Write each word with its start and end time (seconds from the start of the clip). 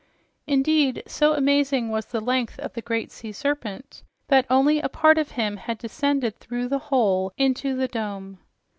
Indeed, 0.47 1.03
so 1.05 1.33
amazing 1.33 1.91
was 1.91 2.07
the 2.07 2.21
length 2.21 2.57
of 2.57 2.73
the 2.73 2.81
great 2.81 3.11
sea 3.11 3.31
serpent 3.31 4.01
that 4.29 4.47
only 4.49 4.79
a 4.79 4.89
part 4.89 5.19
of 5.19 5.33
him 5.33 5.57
had 5.57 5.77
descended 5.77 6.39
through 6.39 6.69
the 6.69 6.79
hole 6.89 7.31
into 7.37 7.75
the 7.75 7.87
dome. 7.87 8.39